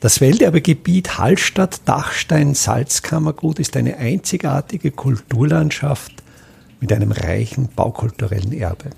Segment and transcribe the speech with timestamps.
[0.00, 6.12] Das Welterbegebiet Hallstatt-Dachstein-Salzkammergut ist eine einzigartige Kulturlandschaft
[6.80, 8.90] mit einem reichen baukulturellen Erbe.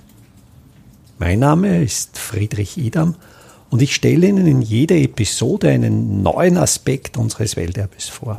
[1.19, 3.15] Mein Name ist Friedrich Idam
[3.71, 8.39] und ich stelle Ihnen in jeder Episode einen neuen Aspekt unseres Welterbes vor.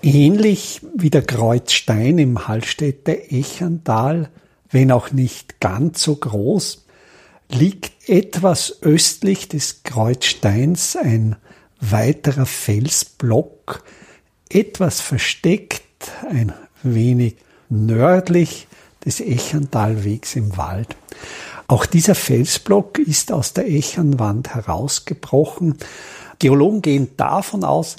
[0.00, 4.30] Ähnlich wie der Kreuzstein im Hallstätter Echental,
[4.70, 6.85] wenn auch nicht ganz so groß,
[7.48, 11.36] liegt etwas östlich des Kreuzsteins ein
[11.80, 13.84] weiterer Felsblock,
[14.48, 15.82] etwas versteckt,
[16.28, 17.36] ein wenig
[17.68, 18.68] nördlich
[19.04, 20.96] des Echentalwegs im Wald.
[21.68, 25.76] Auch dieser Felsblock ist aus der Echernwand herausgebrochen.
[26.38, 27.96] Geologen gehen davon aus,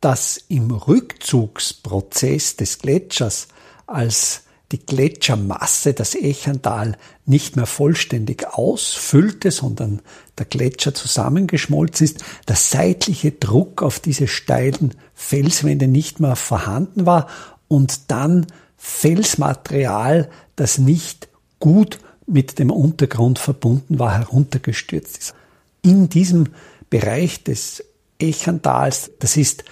[0.00, 3.48] dass im Rückzugsprozess des Gletschers,
[3.86, 10.00] als die Gletschermasse das Echental nicht mehr vollständig ausfüllte, sondern
[10.36, 17.28] der Gletscher zusammengeschmolzen ist, der seitliche Druck auf diese steilen Felswände nicht mehr vorhanden war
[17.66, 21.28] und dann Felsmaterial, das nicht
[21.60, 25.34] gut mit dem Untergrund verbunden war, heruntergestürzt ist.
[25.82, 26.50] In diesem
[26.90, 27.84] Bereich des
[28.18, 29.64] Echentals, das ist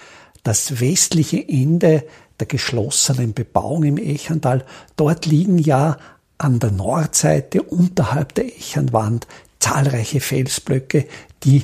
[0.43, 2.03] das westliche Ende
[2.39, 4.65] der geschlossenen Bebauung im Echental.
[4.95, 5.97] Dort liegen ja
[6.37, 9.27] an der Nordseite unterhalb der Echenwand
[9.59, 11.07] zahlreiche Felsblöcke,
[11.43, 11.63] die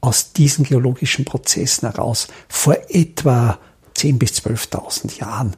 [0.00, 3.58] aus diesen geologischen Prozessen heraus vor etwa
[3.96, 5.56] 10.000 bis 12.000 Jahren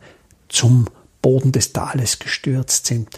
[0.48, 0.86] zum
[1.22, 3.08] Boden des Tales gestürzt sind.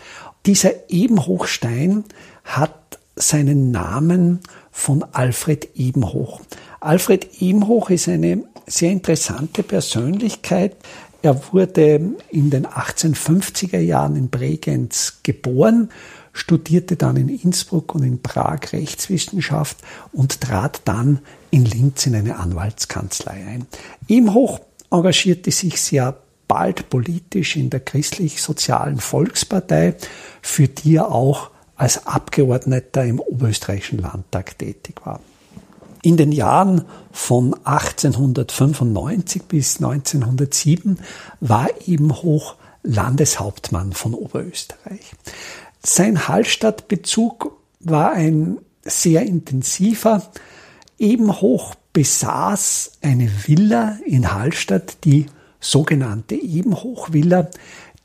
[0.46, 2.04] Dieser Ebenhochstein
[2.44, 6.40] hat seinen Namen von Alfred Ebenhoch.
[6.80, 10.76] Alfred Ebenhoch ist eine sehr interessante Persönlichkeit.
[11.22, 15.90] Er wurde in den 1850er Jahren in Bregenz geboren,
[16.32, 19.78] studierte dann in Innsbruck und in Prag Rechtswissenschaft
[20.12, 23.66] und trat dann in Linz in eine Anwaltskanzlei ein.
[24.06, 26.16] Ebenhoch engagierte sich sehr
[26.46, 29.96] bald politisch in der christlich-sozialen Volkspartei,
[30.42, 35.20] für die er auch als Abgeordneter im Oberösterreichischen Landtag tätig war.
[36.06, 41.00] In den Jahren von 1895 bis 1907
[41.40, 45.16] war Ebenhoch Landeshauptmann von Oberösterreich.
[45.84, 50.22] Sein Hallstattbezug war ein sehr intensiver.
[50.96, 55.26] Ebenhoch besaß eine Villa in Hallstatt, die
[55.58, 57.50] sogenannte Ebenhochvilla.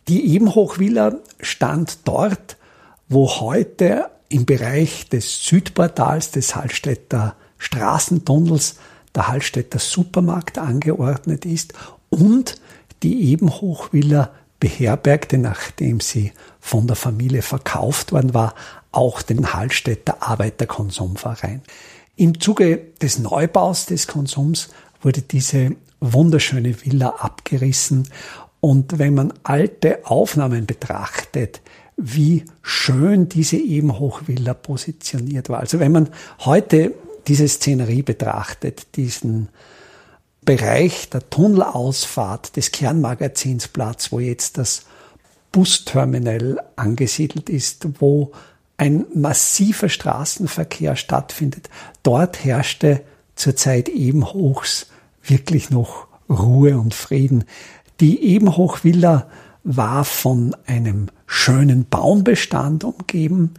[0.08, 2.58] Die Ebenhochvilla stand dort,
[3.10, 8.76] wo heute im Bereich des Südportals des Hallstätter Straßentunnels
[9.14, 11.74] der Hallstätter Supermarkt angeordnet ist
[12.10, 12.60] und
[13.04, 18.56] die Ebenhochvilla beherbergte, nachdem sie von der Familie verkauft worden war,
[18.92, 21.62] auch den Hallstätter Arbeiterkonsumverein.
[22.16, 24.70] Im Zuge des Neubaus des Konsums
[25.02, 28.08] wurde diese wunderschöne Villa abgerissen.
[28.60, 31.62] Und wenn man alte Aufnahmen betrachtet,
[31.98, 35.60] wie schön diese Ebenhochvilla positioniert war.
[35.60, 36.94] Also wenn man heute
[37.28, 39.50] diese Szenerie betrachtet, diesen
[40.44, 44.86] Bereich der Tunnelausfahrt des Kernmagazinsplatz, wo jetzt das
[45.52, 48.32] Busterminal angesiedelt ist, wo
[48.78, 51.70] ein massiver Straßenverkehr stattfindet.
[52.02, 53.02] Dort herrschte
[53.36, 54.88] zur Zeit Ebenhochs
[55.24, 57.44] wirklich noch Ruhe und Frieden.
[58.00, 59.28] Die Ebenhochvilla
[59.64, 63.54] war von einem schönen Baumbestand umgeben.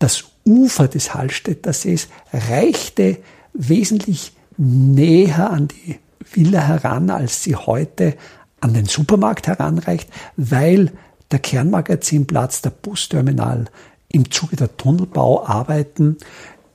[0.00, 3.18] Das Ufer des Hallstätter Sees reichte
[3.52, 5.98] wesentlich näher an die
[6.32, 8.16] Villa heran, als sie heute
[8.60, 10.92] an den Supermarkt heranreicht, weil
[11.30, 13.66] der Kernmagazinplatz, der Busterminal
[14.08, 16.16] im Zuge der Tunnelbauarbeiten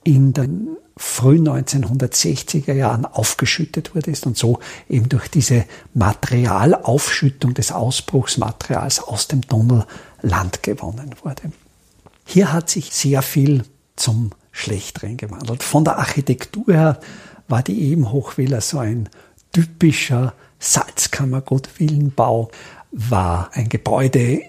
[0.04, 7.72] in den frühen 1960er Jahren aufgeschüttet wurde ist und so eben durch diese Materialaufschüttung des
[7.72, 9.86] Ausbruchsmaterials aus dem Tunnel
[10.20, 11.50] Land gewonnen wurde.
[12.24, 13.64] Hier hat sich sehr viel
[13.96, 15.62] zum Schlechteren gewandelt.
[15.62, 17.00] Von der Architektur her
[17.48, 19.08] war die Ebenhochvilla so ein
[19.52, 22.50] typischer Salzkammergut-Villenbau,
[22.92, 24.42] war ein Gebäude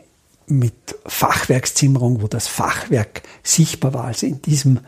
[0.47, 0.73] mit
[1.05, 4.05] Fachwerkszimmerung, wo das Fachwerk sichtbar war.
[4.05, 4.81] Also in diesem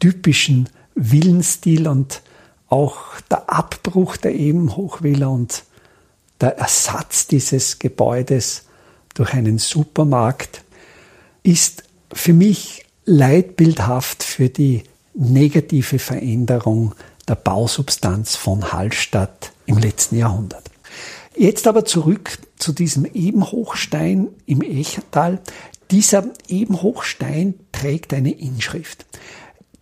[0.00, 2.22] typischen Villenstil und
[2.68, 2.98] auch
[3.30, 5.64] der Abbruch der Ebenhochvilla und
[6.40, 8.64] der Ersatz dieses Gebäudes
[9.14, 10.62] durch einen Supermarkt
[11.42, 14.82] ist für mich leitbildhaft für die
[15.14, 16.94] negative Veränderung
[17.28, 20.70] der Bausubstanz von Hallstatt im letzten Jahrhundert.
[21.36, 25.40] Jetzt aber zurück zu diesem Ebenhochstein im Echertal.
[25.90, 29.04] Dieser Ebenhochstein trägt eine Inschrift.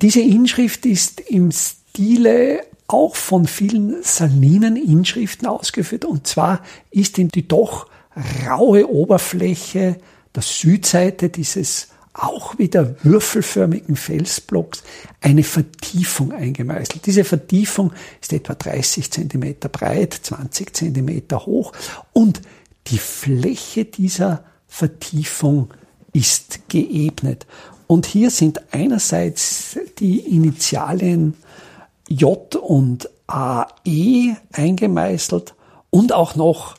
[0.02, 6.04] Diese Inschrift ist im Stile auch von vielen salinen Inschriften ausgeführt.
[6.04, 7.86] Und zwar ist in die doch
[8.46, 9.96] raue Oberfläche
[10.34, 14.84] der Südseite dieses auch wieder würfelförmigen Felsblocks
[15.20, 17.04] eine Vertiefung eingemeißelt.
[17.04, 21.72] Diese Vertiefung ist etwa 30 Zentimeter breit, 20 Zentimeter hoch
[22.12, 22.40] und
[22.86, 25.74] die Fläche dieser Vertiefung
[26.12, 27.46] ist geebnet.
[27.86, 31.34] Und hier sind einerseits die Initialien
[32.08, 35.54] J und AE eingemeißelt
[35.90, 36.76] und auch noch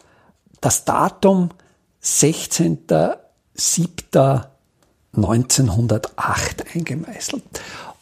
[0.62, 1.50] das Datum
[5.16, 7.44] 16.07.1908 eingemeißelt.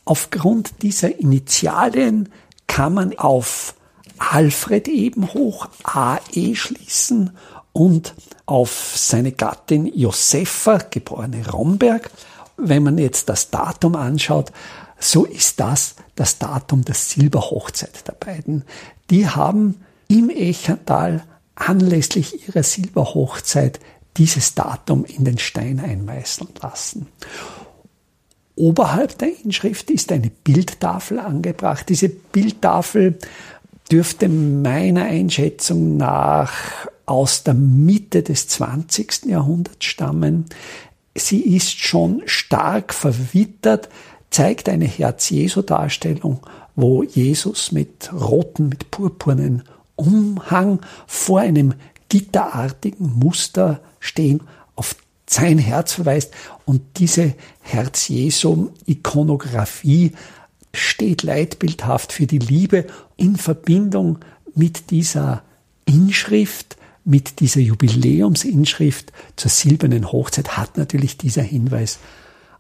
[0.06, 2.30] Aufgrund dieser Initialien
[2.68, 3.76] kann man auf
[4.18, 7.32] Alfred Ebenhoch AE schließen
[7.72, 8.14] und
[8.46, 12.12] auf seine Gattin Josefa, geborene Romberg.
[12.58, 14.52] Wenn man jetzt das Datum anschaut,
[15.00, 18.64] so ist das das Datum der Silberhochzeit der beiden.
[19.10, 21.24] Die haben im Echental
[21.56, 23.80] anlässlich ihrer Silberhochzeit
[24.18, 27.08] dieses Datum in den Stein einmeißeln lassen.
[28.56, 31.90] Oberhalb der Inschrift ist eine Bildtafel angebracht.
[31.90, 33.18] Diese Bildtafel
[33.92, 36.54] dürfte meiner Einschätzung nach
[37.06, 39.26] aus der Mitte des 20.
[39.26, 40.46] Jahrhunderts stammen.
[41.16, 43.90] Sie ist schon stark verwittert,
[44.30, 46.40] zeigt eine Herz-Jesu-Darstellung,
[46.76, 49.64] wo Jesus mit roten, mit purpurnen
[49.96, 51.76] Umhang vor einem
[52.14, 54.44] gitterartigen Muster stehen,
[54.76, 54.96] auf
[55.26, 56.32] sein Herz verweist
[56.64, 60.12] und diese Herz-Jesu-Ikonographie
[60.76, 62.86] steht leitbildhaft für die Liebe
[63.18, 64.20] in Verbindung
[64.54, 65.42] mit dieser
[65.86, 71.98] Inschrift, mit dieser Jubiläumsinschrift zur silbernen Hochzeit hat natürlich dieser Hinweis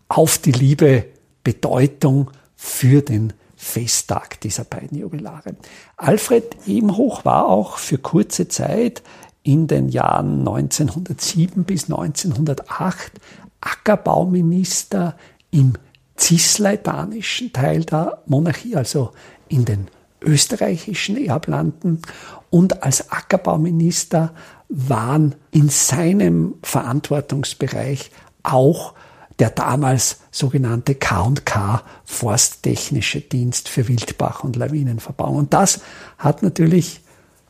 [0.07, 1.05] auf die Liebe
[1.43, 5.55] Bedeutung für den Festtag dieser beiden Jubilare.
[5.95, 9.03] Alfred Ebenhoch war auch für kurze Zeit
[9.43, 13.11] in den Jahren 1907 bis 1908
[13.61, 15.15] Ackerbauminister
[15.51, 15.73] im
[16.17, 19.11] cisleitanischen Teil der Monarchie, also
[19.47, 19.87] in den
[20.21, 22.01] österreichischen Erblanden.
[22.49, 24.33] Und als Ackerbauminister
[24.69, 28.11] waren in seinem Verantwortungsbereich
[28.43, 28.93] auch
[29.39, 35.37] der damals sogenannte K&K Forsttechnische Dienst für Wildbach- und Lawinenverbauung.
[35.37, 35.81] Und das
[36.17, 37.01] hat natürlich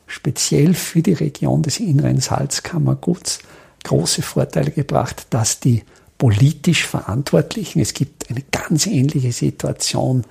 [0.08, 3.40] speziell für die Region des inneren Salzkammerguts
[3.84, 5.84] große Vorteile gebracht, dass die
[6.18, 10.24] politisch Verantwortlichen, es gibt eine ganz ähnliche Situation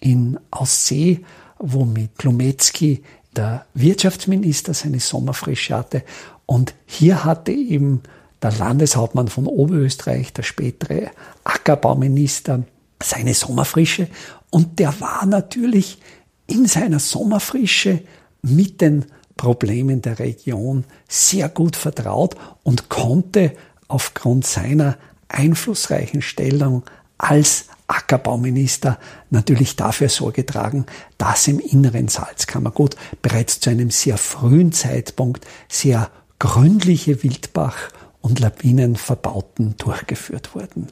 [0.00, 1.24] in Aussee,
[1.58, 3.02] wo mit Klumetzki
[3.34, 6.02] der Wirtschaftsminister seine Sommerfrische hatte.
[6.46, 8.02] Und hier hatte eben
[8.42, 11.10] der Landeshauptmann von Oberösterreich, der spätere
[11.44, 12.64] Ackerbauminister,
[13.02, 14.08] seine Sommerfrische.
[14.50, 15.98] Und der war natürlich
[16.46, 18.02] in seiner Sommerfrische
[18.42, 19.06] mit den
[19.38, 23.54] Problemen der Region sehr gut vertraut und konnte
[23.88, 24.98] aufgrund seiner
[25.28, 26.82] einflussreichen Stellung
[27.16, 28.98] als Ackerbauminister
[29.30, 30.84] natürlich dafür Sorge tragen,
[31.16, 37.90] dass im inneren Salzkammergut bereits zu einem sehr frühen Zeitpunkt sehr gründliche Wildbach-
[38.20, 40.88] und Lawinenverbauten durchgeführt wurden.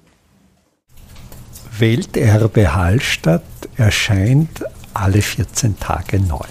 [1.79, 3.43] Welterbe Hallstatt
[3.77, 6.47] erscheint alle 14 Tage neu.